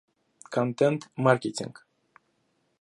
Контент-маркетинг 0.55 1.75